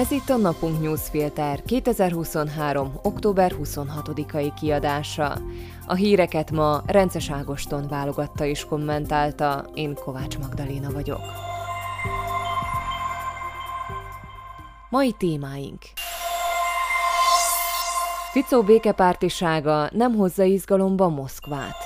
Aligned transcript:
Ez 0.00 0.10
itt 0.10 0.28
a 0.28 0.36
Napunk 0.36 0.80
Newsfilter 0.80 1.62
2023. 1.62 2.92
október 3.02 3.52
26-ai 3.62 4.52
kiadása. 4.60 5.38
A 5.86 5.94
híreket 5.94 6.50
ma 6.50 6.82
Rences 6.86 7.30
Ágoston 7.30 7.88
válogatta 7.88 8.44
és 8.44 8.64
kommentálta, 8.64 9.64
én 9.74 9.94
Kovács 9.94 10.38
Magdaléna 10.38 10.90
vagyok. 10.90 11.20
Mai 14.90 15.12
témáink 15.12 15.82
Ficó 18.32 18.62
békepártisága 18.62 19.88
nem 19.92 20.14
hozza 20.14 20.42
izgalomba 20.42 21.08
Moszkvát. 21.08 21.76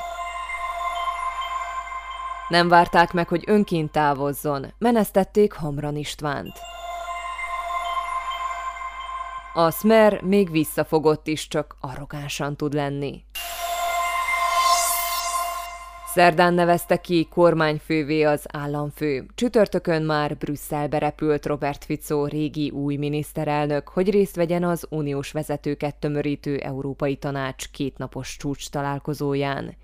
Nem 2.48 2.68
várták 2.68 3.12
meg, 3.12 3.28
hogy 3.28 3.44
önként 3.46 3.92
távozzon, 3.92 4.66
menesztették 4.78 5.52
Hamran 5.52 5.96
Istvánt. 5.96 6.52
A 9.56 9.70
Smer 9.70 10.22
még 10.22 10.50
visszafogott 10.50 11.26
is, 11.26 11.48
csak 11.48 11.76
arrogánsan 11.80 12.56
tud 12.56 12.72
lenni. 12.72 13.24
Szerdán 16.06 16.54
nevezte 16.54 16.96
ki 16.96 17.28
kormányfővé 17.30 18.22
az 18.22 18.46
államfő. 18.52 19.26
Csütörtökön 19.34 20.02
már 20.02 20.36
Brüsszelbe 20.36 20.98
repült 20.98 21.46
Robert 21.46 21.84
Fico 21.84 22.26
régi 22.26 22.70
új 22.70 22.96
miniszterelnök, 22.96 23.88
hogy 23.88 24.10
részt 24.10 24.36
vegyen 24.36 24.64
az 24.64 24.86
uniós 24.90 25.32
vezetőket 25.32 25.96
tömörítő 25.96 26.58
Európai 26.58 27.16
Tanács 27.16 27.70
kétnapos 27.70 28.36
csúcs 28.36 28.70
találkozóján. 28.70 29.76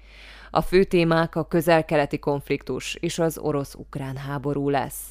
A 0.51 0.61
fő 0.61 0.85
témák 0.85 1.37
a 1.37 1.45
közel-keleti 1.45 2.19
konfliktus 2.19 2.95
és 2.95 3.19
az 3.19 3.39
orosz-ukrán 3.39 4.17
háború 4.17 4.69
lesz. 4.69 5.03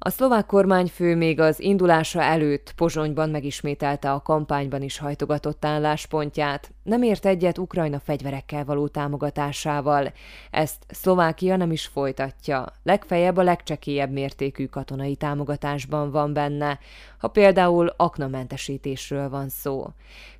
A 0.00 0.10
szlovák 0.10 0.46
kormányfő 0.46 1.16
még 1.16 1.40
az 1.40 1.60
indulása 1.60 2.22
előtt 2.22 2.72
Pozsonyban 2.76 3.30
megismételte 3.30 4.12
a 4.12 4.22
kampányban 4.22 4.82
is 4.82 4.98
hajtogatott 4.98 5.64
álláspontját. 5.64 6.70
Nem 6.82 7.02
ért 7.02 7.26
egyet 7.26 7.58
Ukrajna 7.58 7.98
fegyverekkel 7.98 8.64
való 8.64 8.88
támogatásával. 8.88 10.12
Ezt 10.50 10.84
Szlovákia 10.88 11.56
nem 11.56 11.70
is 11.70 11.86
folytatja. 11.86 12.66
Legfeljebb 12.82 13.36
a 13.36 13.42
legcsekélyebb 13.42 14.10
mértékű 14.10 14.66
katonai 14.66 15.16
támogatásban 15.16 16.10
van 16.10 16.32
benne, 16.32 16.78
ha 17.18 17.28
például 17.28 17.94
aknamentesítésről 17.96 19.28
van 19.28 19.48
szó. 19.48 19.86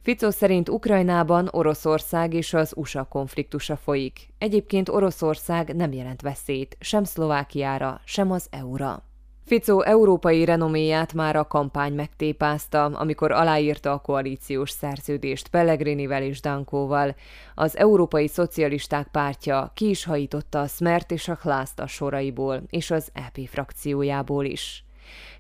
Fico 0.03 0.31
szerint 0.31 0.69
Ukrajnában 0.69 1.49
Oroszország 1.51 2.35
és 2.35 2.55
az 2.55 2.73
USA 2.77 3.05
konfliktusa 3.05 3.77
folyik. 3.77 4.29
Egyébként 4.39 4.89
Oroszország 4.89 5.77
nem 5.77 5.93
jelent 5.93 6.21
veszélyt 6.21 6.77
sem 6.81 7.05
Szlovákiára, 7.05 8.01
sem 8.05 8.31
az 8.31 8.47
EU-ra. 8.51 9.08
Ficó 9.49 9.83
európai 9.83 10.45
renoméját 10.45 11.13
már 11.13 11.37
a 11.37 11.47
kampány 11.47 11.93
megtépázta, 11.93 12.85
amikor 12.85 13.33
aláírta 13.33 13.93
a 13.93 13.99
koalíciós 13.99 14.71
szerződést 14.71 15.49
Pellegrinivel 15.49 16.23
és 16.23 16.41
Dankóval. 16.41 17.15
Az 17.55 17.77
Európai 17.77 18.29
Szocialisták 18.29 19.09
pártja 19.09 19.71
ki 19.75 19.89
is 19.89 20.05
hajította 20.05 20.61
a 20.61 20.67
Smert 20.67 21.11
és 21.11 21.29
a 21.29 21.37
Klászt 21.37 21.81
a 21.81 21.87
soraiból, 21.87 22.63
és 22.71 22.91
az 22.91 23.09
EP 23.13 23.49
frakciójából 23.49 24.45
is. 24.45 24.88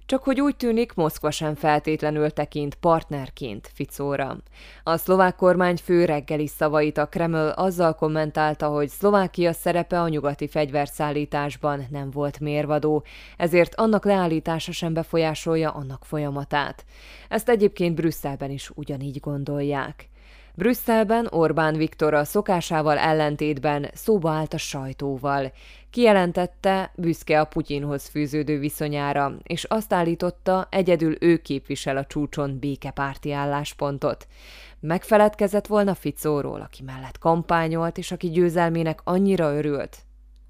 Csak 0.08 0.22
hogy 0.22 0.40
úgy 0.40 0.56
tűnik, 0.56 0.94
Moszkva 0.94 1.30
sem 1.30 1.54
feltétlenül 1.54 2.30
tekint 2.30 2.74
partnerként 2.74 3.70
Ficóra. 3.74 4.36
A 4.82 4.96
szlovák 4.96 5.36
kormányfő 5.36 6.04
reggeli 6.04 6.46
szavait 6.46 6.98
a 6.98 7.06
Kreml 7.06 7.48
azzal 7.48 7.94
kommentálta, 7.94 8.68
hogy 8.68 8.88
Szlovákia 8.88 9.52
szerepe 9.52 10.00
a 10.00 10.08
nyugati 10.08 10.48
fegyverszállításban 10.48 11.86
nem 11.90 12.10
volt 12.10 12.40
mérvadó, 12.40 13.04
ezért 13.36 13.74
annak 13.74 14.04
leállítása 14.04 14.72
sem 14.72 14.92
befolyásolja 14.92 15.70
annak 15.70 16.04
folyamatát. 16.04 16.84
Ezt 17.28 17.48
egyébként 17.48 17.94
Brüsszelben 17.94 18.50
is 18.50 18.70
ugyanígy 18.74 19.20
gondolják. 19.20 20.08
Brüsszelben 20.58 21.26
Orbán 21.30 21.76
Viktor 21.76 22.14
a 22.14 22.24
szokásával 22.24 22.98
ellentétben 22.98 23.90
szóba 23.94 24.30
állt 24.30 24.54
a 24.54 24.58
sajtóval. 24.58 25.52
Kijelentette, 25.90 26.92
büszke 26.96 27.40
a 27.40 27.44
Putyinhoz 27.44 28.06
fűződő 28.08 28.58
viszonyára, 28.58 29.34
és 29.42 29.64
azt 29.64 29.92
állította, 29.92 30.66
egyedül 30.70 31.16
ő 31.20 31.36
képvisel 31.36 31.96
a 31.96 32.04
csúcson 32.04 32.58
békepárti 32.58 33.32
álláspontot. 33.32 34.26
Megfeledkezett 34.80 35.66
volna 35.66 35.94
Ficóról, 35.94 36.60
aki 36.60 36.82
mellett 36.82 37.18
kampányolt, 37.18 37.98
és 37.98 38.12
aki 38.12 38.30
győzelmének 38.30 39.00
annyira 39.04 39.56
örült, 39.56 39.96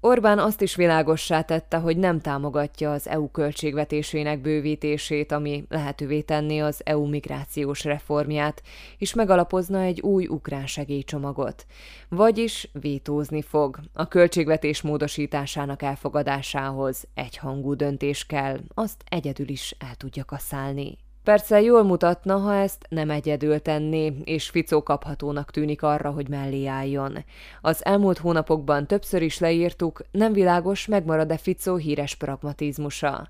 Orbán 0.01 0.39
azt 0.39 0.61
is 0.61 0.75
világossá 0.75 1.41
tette, 1.41 1.77
hogy 1.77 1.97
nem 1.97 2.19
támogatja 2.19 2.91
az 2.91 3.07
EU 3.07 3.31
költségvetésének 3.31 4.41
bővítését, 4.41 5.31
ami 5.31 5.65
lehetővé 5.69 6.21
tenné 6.21 6.59
az 6.59 6.81
EU 6.85 7.05
migrációs 7.07 7.83
reformját, 7.83 8.61
és 8.97 9.13
megalapozna 9.13 9.81
egy 9.81 10.01
új 10.01 10.27
ukrán 10.27 10.67
segélycsomagot. 10.67 11.65
Vagyis 12.09 12.69
vétózni 12.73 13.41
fog. 13.41 13.79
A 13.93 14.07
költségvetés 14.07 14.81
módosításának 14.81 15.81
elfogadásához 15.81 17.07
egyhangú 17.13 17.73
döntés 17.73 18.25
kell, 18.25 18.59
azt 18.73 19.03
egyedül 19.09 19.49
is 19.49 19.75
el 19.79 19.95
tudja 19.95 20.25
kaszálni. 20.25 20.97
Persze 21.23 21.61
jól 21.61 21.83
mutatna, 21.83 22.37
ha 22.37 22.55
ezt 22.55 22.85
nem 22.89 23.09
egyedül 23.09 23.59
tenné, 23.59 24.13
és 24.23 24.49
Ficó 24.49 24.83
kaphatónak 24.83 25.51
tűnik 25.51 25.83
arra, 25.83 26.11
hogy 26.11 26.29
mellé 26.29 26.65
álljon. 26.65 27.25
Az 27.61 27.85
elmúlt 27.85 28.17
hónapokban 28.17 28.87
többször 28.87 29.21
is 29.21 29.39
leírtuk, 29.39 30.01
nem 30.11 30.33
világos, 30.33 30.85
megmarad-e 30.85 31.37
Ficó 31.37 31.75
híres 31.75 32.15
pragmatizmusa. 32.15 33.29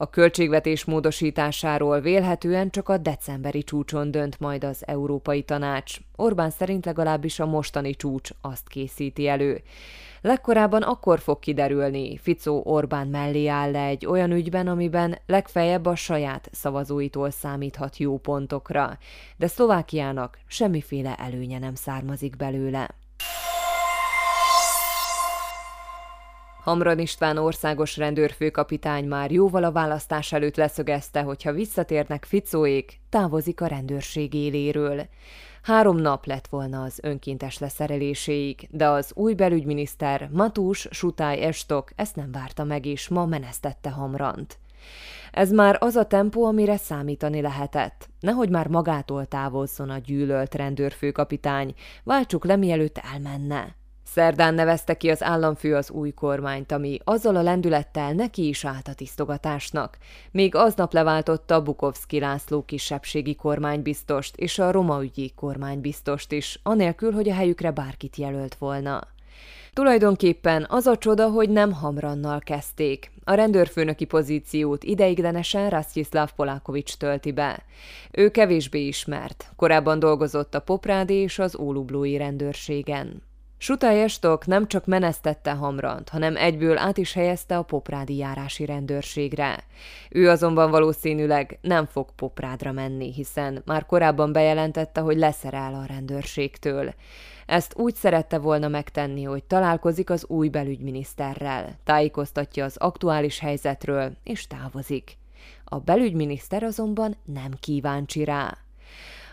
A 0.00 0.10
költségvetés 0.10 0.84
módosításáról 0.84 2.00
vélhetően 2.00 2.70
csak 2.70 2.88
a 2.88 2.96
decemberi 2.98 3.62
csúcson 3.62 4.10
dönt 4.10 4.40
majd 4.40 4.64
az 4.64 4.86
Európai 4.86 5.42
Tanács. 5.42 5.96
Orbán 6.16 6.50
szerint 6.50 6.84
legalábbis 6.84 7.40
a 7.40 7.46
mostani 7.46 7.94
csúcs 7.94 8.30
azt 8.40 8.68
készíti 8.68 9.28
elő. 9.28 9.62
Legkorábban 10.20 10.82
akkor 10.82 11.18
fog 11.18 11.38
kiderülni, 11.38 12.16
Ficó 12.16 12.62
Orbán 12.64 13.08
mellé 13.08 13.46
áll 13.46 13.70
le 13.70 13.84
egy 13.84 14.06
olyan 14.06 14.30
ügyben, 14.30 14.66
amiben 14.68 15.18
legfeljebb 15.26 15.86
a 15.86 15.94
saját 15.94 16.48
szavazóitól 16.52 17.30
számíthat 17.30 17.96
jó 17.96 18.18
pontokra, 18.18 18.98
de 19.36 19.46
Szlovákiának 19.46 20.38
semmiféle 20.46 21.14
előnye 21.14 21.58
nem 21.58 21.74
származik 21.74 22.36
belőle. 22.36 22.97
Hamran 26.68 26.98
István 26.98 27.36
országos 27.36 27.96
rendőrfőkapitány 27.96 29.04
már 29.04 29.30
jóval 29.30 29.64
a 29.64 29.72
választás 29.72 30.32
előtt 30.32 30.56
leszögezte, 30.56 31.22
hogy 31.22 31.42
ha 31.42 31.52
visszatérnek 31.52 32.24
Ficóék, 32.24 33.00
távozik 33.08 33.60
a 33.60 33.66
rendőrség 33.66 34.34
éléről. 34.34 35.08
Három 35.62 35.96
nap 35.96 36.26
lett 36.26 36.46
volna 36.46 36.82
az 36.82 36.98
önkéntes 37.02 37.58
leszereléséig, 37.58 38.68
de 38.70 38.88
az 38.88 39.12
új 39.14 39.34
belügyminiszter 39.34 40.28
Matús 40.32 40.88
Sutály 40.90 41.44
Estok 41.44 41.90
ezt 41.96 42.16
nem 42.16 42.32
várta 42.32 42.64
meg, 42.64 42.86
és 42.86 43.08
ma 43.08 43.26
menesztette 43.26 43.90
Hamrant. 43.90 44.58
Ez 45.32 45.50
már 45.50 45.76
az 45.80 45.96
a 45.96 46.04
tempó, 46.04 46.44
amire 46.44 46.76
számítani 46.76 47.40
lehetett. 47.40 48.08
Nehogy 48.20 48.50
már 48.50 48.66
magától 48.66 49.26
távozzon 49.26 49.90
a 49.90 49.98
gyűlölt 49.98 50.54
rendőrfőkapitány, 50.54 51.74
váltsuk 52.04 52.44
le, 52.44 52.56
mielőtt 52.56 53.00
elmenne. 53.12 53.76
Szerdán 54.12 54.54
nevezte 54.54 54.96
ki 54.96 55.10
az 55.10 55.22
államfő 55.22 55.74
az 55.74 55.90
új 55.90 56.10
kormányt, 56.10 56.72
ami 56.72 56.98
azzal 57.04 57.36
a 57.36 57.42
lendülettel 57.42 58.12
neki 58.12 58.48
is 58.48 58.64
állt 58.64 58.88
a 58.88 58.94
tisztogatásnak. 58.94 59.98
Még 60.30 60.54
aznap 60.54 60.92
leváltotta 60.92 61.62
Bukovszki 61.62 62.18
László 62.18 62.62
kisebbségi 62.62 63.34
kormánybiztost 63.34 64.36
és 64.36 64.58
a 64.58 64.70
Roma 64.70 65.02
ügyi 65.02 65.32
kormánybiztost 65.34 66.32
is, 66.32 66.60
anélkül, 66.62 67.12
hogy 67.12 67.28
a 67.28 67.34
helyükre 67.34 67.70
bárkit 67.70 68.16
jelölt 68.16 68.54
volna. 68.54 69.00
Tulajdonképpen 69.72 70.66
az 70.68 70.86
a 70.86 70.98
csoda, 70.98 71.28
hogy 71.28 71.50
nem 71.50 71.72
Hamrannal 71.72 72.38
kezdték. 72.38 73.10
A 73.24 73.34
rendőrfőnöki 73.34 74.04
pozíciót 74.04 74.84
ideiglenesen 74.84 75.70
Rastislav 75.70 76.30
Polákovics 76.36 76.96
tölti 76.96 77.32
be. 77.32 77.62
Ő 78.10 78.30
kevésbé 78.30 78.86
ismert, 78.86 79.52
korábban 79.56 79.98
dolgozott 79.98 80.54
a 80.54 80.60
Poprádi 80.60 81.14
és 81.14 81.38
az 81.38 81.56
Ólublói 81.56 82.16
rendőrségen. 82.16 83.27
Sutai 83.60 84.00
Estok 84.00 84.46
nem 84.46 84.66
csak 84.66 84.86
menesztette 84.86 85.52
Hamrant, 85.52 86.08
hanem 86.08 86.36
egyből 86.36 86.78
át 86.78 86.98
is 86.98 87.12
helyezte 87.12 87.56
a 87.56 87.62
poprádi 87.62 88.16
járási 88.16 88.64
rendőrségre. 88.64 89.64
Ő 90.10 90.28
azonban 90.30 90.70
valószínűleg 90.70 91.58
nem 91.60 91.86
fog 91.86 92.08
poprádra 92.14 92.72
menni, 92.72 93.12
hiszen 93.12 93.62
már 93.64 93.86
korábban 93.86 94.32
bejelentette, 94.32 95.00
hogy 95.00 95.16
leszerel 95.16 95.74
a 95.74 95.84
rendőrségtől. 95.86 96.94
Ezt 97.46 97.74
úgy 97.76 97.94
szerette 97.94 98.38
volna 98.38 98.68
megtenni, 98.68 99.22
hogy 99.22 99.44
találkozik 99.44 100.10
az 100.10 100.24
új 100.28 100.48
belügyminiszterrel, 100.48 101.78
tájékoztatja 101.84 102.64
az 102.64 102.76
aktuális 102.76 103.38
helyzetről, 103.38 104.12
és 104.24 104.46
távozik. 104.46 105.16
A 105.64 105.78
belügyminiszter 105.78 106.62
azonban 106.62 107.16
nem 107.24 107.50
kíváncsi 107.60 108.24
rá. 108.24 108.67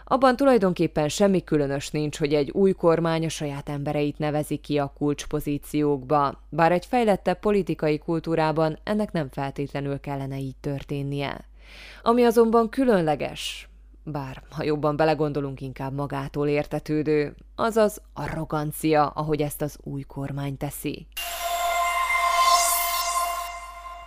Abban 0.08 0.36
tulajdonképpen 0.36 1.10
semmi 1.10 1.44
különös 1.44 1.90
nincs, 1.90 2.18
hogy 2.18 2.34
egy 2.34 2.52
új 2.52 2.72
kormány 2.72 3.26
a 3.26 3.30
saját 3.30 3.70
embereit 3.70 4.18
nevezi 4.18 4.58
ki 4.58 4.78
a 4.78 4.94
kulcspozíciókba, 4.98 6.42
bár 6.50 6.72
egy 6.72 6.86
fejlettebb 6.86 7.40
politikai 7.40 7.98
kultúrában 7.98 8.80
ennek 8.84 9.12
nem 9.12 9.30
feltétlenül 9.32 10.00
kellene 10.00 10.38
így 10.38 10.56
történnie. 10.56 11.46
Ami 12.04 12.24
azonban 12.24 12.70
különleges, 12.70 13.70
bár 14.04 14.42
ha 14.50 14.64
jobban 14.64 14.96
belegondolunk, 14.96 15.62
inkább 15.62 15.94
magától 15.94 16.48
értetődő, 16.48 17.36
azaz 17.56 18.02
arrogancia, 18.14 19.08
ahogy 19.08 19.42
ezt 19.42 19.62
az 19.62 19.78
új 19.84 20.02
kormány 20.02 20.58
teszi. 20.58 21.08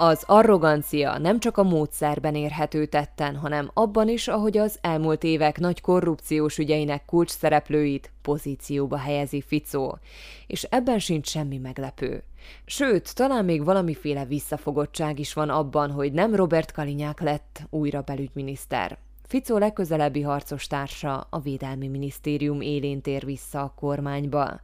Az 0.01 0.23
arrogancia 0.27 1.19
nem 1.19 1.41
csak 1.41 1.57
a 1.57 1.63
módszerben 1.63 2.35
érhető 2.35 2.87
tetten, 2.87 3.37
hanem 3.37 3.71
abban 3.75 4.09
is, 4.09 4.29
ahogy 4.29 4.59
az 4.59 4.79
elmúlt 4.81 5.25
évek 5.25 5.59
nagy 5.59 5.81
korrupciós 5.81 6.59
ügyeinek 6.59 7.05
kulcs 7.05 7.31
szereplőit 7.31 8.11
pozícióba 8.23 8.97
helyezi 8.97 9.41
Ficó, 9.41 9.99
és 10.47 10.63
ebben 10.63 10.99
sincs 10.99 11.29
semmi 11.29 11.59
meglepő. 11.59 12.23
Sőt, 12.65 13.15
talán 13.15 13.45
még 13.45 13.65
valamiféle 13.65 14.25
visszafogottság 14.25 15.19
is 15.19 15.33
van 15.33 15.49
abban, 15.49 15.91
hogy 15.91 16.13
nem 16.13 16.35
Robert 16.35 16.73
Kalinyák 16.73 17.21
lett 17.21 17.63
újra 17.71 18.01
belügyminiszter. 18.01 18.99
Ficó 19.23 19.59
legközelebbi 19.59 20.23
harcos 20.23 20.67
társa, 20.67 21.27
a 21.31 21.41
Védelmi 21.41 21.89
Minisztérium 21.89 22.61
élén 22.61 23.01
tér 23.01 23.25
vissza 23.25 23.61
a 23.61 23.75
kormányba 23.77 24.61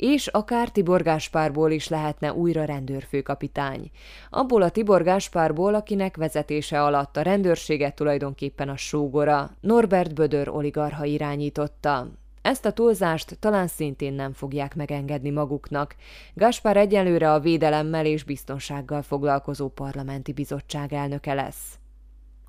és 0.00 0.26
akár 0.26 0.68
Tibor 0.68 1.02
Gáspárból 1.02 1.70
is 1.70 1.88
lehetne 1.88 2.32
újra 2.32 2.64
rendőrfőkapitány. 2.64 3.90
Abból 4.30 4.62
a 4.62 4.70
Tibor 4.70 5.02
Gáspárból, 5.02 5.74
akinek 5.74 6.16
vezetése 6.16 6.82
alatt 6.82 7.16
a 7.16 7.22
rendőrséget 7.22 7.94
tulajdonképpen 7.94 8.68
a 8.68 8.76
sógora, 8.76 9.50
Norbert 9.60 10.14
Bödör 10.14 10.48
oligarha 10.48 11.04
irányította, 11.04 12.06
ezt 12.42 12.64
a 12.64 12.72
túlzást 12.72 13.38
talán 13.38 13.66
szintén 13.66 14.12
nem 14.12 14.32
fogják 14.32 14.74
megengedni 14.74 15.30
maguknak. 15.30 15.94
Gaspar 16.34 16.76
egyelőre 16.76 17.32
a 17.32 17.40
védelemmel 17.40 18.06
és 18.06 18.24
biztonsággal 18.24 19.02
foglalkozó 19.02 19.68
parlamenti 19.68 20.32
bizottság 20.32 20.92
elnöke 20.92 21.34
lesz. 21.34 21.79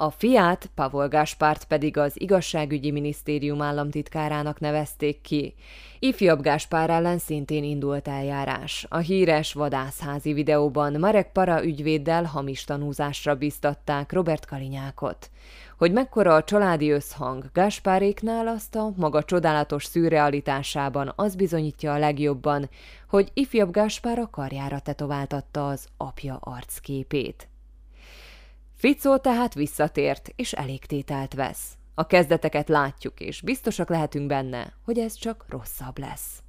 A 0.01 0.09
fiát, 0.09 0.69
Pavol 0.75 1.07
Gáspárt 1.07 1.65
pedig 1.65 1.97
az 1.97 2.21
igazságügyi 2.21 2.91
minisztérium 2.91 3.61
államtitkárának 3.61 4.59
nevezték 4.59 5.21
ki. 5.21 5.53
Ifjabb 5.99 6.41
Gáspár 6.41 6.89
ellen 6.89 7.17
szintén 7.17 7.63
indult 7.63 8.07
eljárás. 8.07 8.85
A 8.89 8.97
híres 8.97 9.53
vadászházi 9.53 10.33
videóban 10.33 10.99
Marek 10.99 11.31
Para 11.31 11.65
ügyvéddel 11.65 12.23
hamis 12.23 12.63
tanúzásra 12.63 13.35
biztatták 13.35 14.11
Robert 14.11 14.45
Kalinyákot. 14.45 15.29
Hogy 15.77 15.91
mekkora 15.91 16.35
a 16.35 16.43
családi 16.43 16.89
összhang 16.91 17.45
Gáspáréknál 17.53 18.47
azt 18.47 18.75
a 18.75 18.93
maga 18.95 19.23
csodálatos 19.23 19.85
szürrealitásában 19.85 21.13
az 21.15 21.35
bizonyítja 21.35 21.93
a 21.93 21.99
legjobban, 21.99 22.69
hogy 23.09 23.29
ifjabb 23.33 23.71
Gáspár 23.71 24.19
a 24.19 24.29
karjára 24.29 24.79
tetováltatta 24.79 25.67
az 25.67 25.87
apja 25.97 26.37
arcképét. 26.41 27.50
Ficó 28.81 29.17
tehát 29.17 29.53
visszatért, 29.53 30.29
és 30.35 30.53
elégtételt 30.53 31.33
vesz. 31.33 31.77
A 31.95 32.05
kezdeteket 32.05 32.69
látjuk, 32.69 33.19
és 33.19 33.41
biztosak 33.41 33.89
lehetünk 33.89 34.27
benne, 34.27 34.73
hogy 34.85 34.99
ez 34.99 35.13
csak 35.13 35.45
rosszabb 35.49 35.97
lesz. 35.97 36.41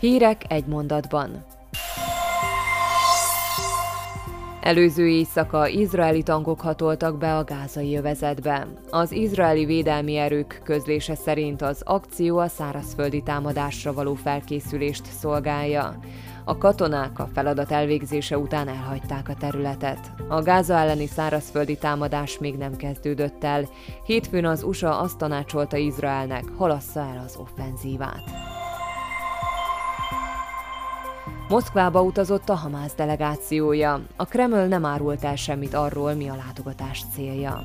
Hírek 0.00 0.44
egy 0.48 0.66
mondatban. 0.66 1.44
Előző 4.60 5.08
éjszaka 5.08 5.68
izraeli 5.68 6.22
tankok 6.22 6.60
hatoltak 6.60 7.18
be 7.18 7.36
a 7.36 7.44
gázai 7.44 7.96
övezetbe. 7.96 8.68
Az 8.90 9.12
izraeli 9.12 9.64
védelmi 9.64 10.16
erők 10.16 10.60
közlése 10.64 11.14
szerint 11.14 11.62
az 11.62 11.82
akció 11.84 12.38
a 12.38 12.48
szárazföldi 12.48 13.22
támadásra 13.22 13.92
való 13.92 14.14
felkészülést 14.14 15.04
szolgálja. 15.04 15.98
A 16.48 16.58
katonák 16.58 17.18
a 17.18 17.28
feladat 17.32 17.70
elvégzése 17.70 18.38
után 18.38 18.68
elhagyták 18.68 19.28
a 19.28 19.34
területet. 19.34 20.12
A 20.28 20.42
Gáza 20.42 20.74
elleni 20.74 21.06
szárazföldi 21.06 21.76
támadás 21.76 22.38
még 22.38 22.56
nem 22.56 22.76
kezdődött 22.76 23.44
el. 23.44 23.68
Hétfőn 24.04 24.44
az 24.44 24.62
USA 24.62 24.98
azt 24.98 25.18
tanácsolta 25.18 25.76
Izraelnek, 25.76 26.44
halassza 26.56 27.00
el 27.00 27.22
az 27.24 27.36
offenzívát. 27.36 28.22
Moszkvába 31.48 32.02
utazott 32.02 32.48
a 32.48 32.54
Hamász 32.54 32.94
delegációja. 32.94 34.00
A 34.16 34.24
Kreml 34.24 34.66
nem 34.66 34.84
árult 34.84 35.24
el 35.24 35.36
semmit 35.36 35.74
arról, 35.74 36.12
mi 36.12 36.28
a 36.28 36.36
látogatás 36.46 37.04
célja. 37.14 37.62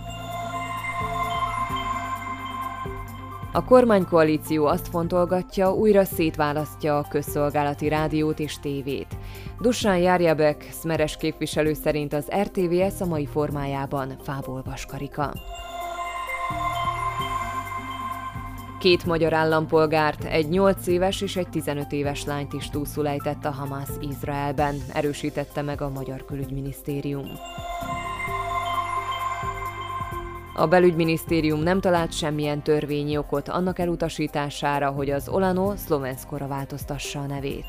A 3.55 3.63
kormánykoalíció 3.63 4.65
azt 4.65 4.87
fontolgatja, 4.87 5.73
újra 5.73 6.03
szétválasztja 6.03 6.97
a 6.97 7.05
közszolgálati 7.09 7.87
rádiót 7.87 8.39
és 8.39 8.59
tévét. 8.59 9.17
Dusan 9.61 9.97
Járjabek, 9.97 10.67
szmeres 10.71 11.17
képviselő 11.17 11.73
szerint 11.73 12.13
az 12.13 12.31
RTVS 12.41 13.01
a 13.01 13.05
mai 13.05 13.25
formájában 13.25 14.15
fából 14.23 14.61
vaskarika. 14.65 15.33
Két 18.79 19.05
magyar 19.05 19.33
állampolgárt, 19.33 20.23
egy 20.23 20.49
8 20.49 20.87
éves 20.87 21.21
és 21.21 21.35
egy 21.35 21.49
15 21.49 21.91
éves 21.91 22.25
lányt 22.25 22.53
is 22.53 22.69
túlszulejtett 22.69 23.45
a 23.45 23.51
Hamász 23.51 23.97
Izraelben, 24.01 24.75
erősítette 24.93 25.61
meg 25.61 25.81
a 25.81 25.89
Magyar 25.89 26.25
Külügyminisztérium. 26.25 27.27
A 30.55 30.67
belügyminisztérium 30.67 31.59
nem 31.59 31.79
talált 31.79 32.13
semmilyen 32.13 32.61
törvényi 32.61 33.17
okot 33.17 33.49
annak 33.49 33.79
elutasítására, 33.79 34.89
hogy 34.89 35.09
az 35.09 35.29
Olano 35.29 35.75
szlovenszkora 35.75 36.47
változtassa 36.47 37.19
a 37.19 37.25
nevét. 37.25 37.65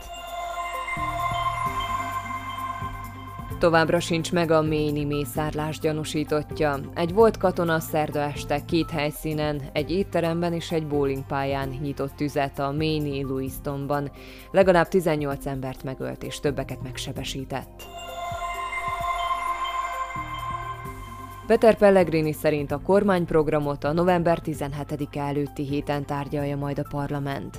Továbbra 3.59 4.01
sincs 4.01 4.33
meg 4.33 4.51
a 4.51 4.63
Méni 4.63 5.05
mészárlás 5.05 5.79
gyanúsítottja. 5.79 6.81
Egy 6.95 7.13
volt 7.13 7.37
katona 7.37 7.81
szerda 7.81 8.21
este 8.21 8.65
két 8.65 8.91
helyszínen, 8.91 9.63
egy 9.73 9.91
étteremben 9.91 10.53
és 10.53 10.73
egy 10.73 10.87
bowlingpályán 10.87 11.69
nyitott 11.69 12.17
tüzet 12.17 12.59
a 12.59 12.71
Méni 12.71 13.23
Lewistonban. 13.23 14.11
Legalább 14.51 14.89
18 14.89 15.47
embert 15.47 15.83
megölt 15.85 16.23
és 16.23 16.41
többeket 16.41 16.83
megsebesített. 16.83 17.83
Peter 21.47 21.77
Pellegrini 21.77 22.33
szerint 22.33 22.71
a 22.71 22.81
kormányprogramot 22.81 23.85
a 23.85 23.93
november 23.93 24.39
17-e 24.45 25.21
előtti 25.21 25.63
héten 25.63 26.07
tárgyalja 26.07 26.57
majd 26.57 26.79
a 26.79 26.85
parlament. 26.91 27.59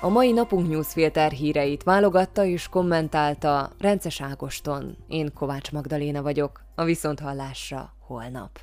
A 0.00 0.08
mai 0.08 0.32
napunk 0.32 0.68
newsfilter 0.68 1.30
híreit 1.30 1.82
válogatta 1.82 2.44
és 2.44 2.68
kommentálta 2.68 3.70
Rences 3.78 4.20
Ágoston. 4.20 4.96
Én 5.08 5.32
Kovács 5.34 5.72
Magdaléna 5.72 6.22
vagyok, 6.22 6.60
a 6.74 6.84
Viszonthallásra 6.84 7.92
holnap. 7.98 8.58